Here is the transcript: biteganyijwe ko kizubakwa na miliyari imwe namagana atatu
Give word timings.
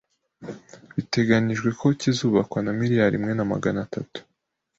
biteganyijwe 0.95 1.69
ko 1.79 1.85
kizubakwa 1.99 2.59
na 2.65 2.71
miliyari 2.79 3.13
imwe 3.19 3.33
namagana 3.35 3.79
atatu 3.85 4.19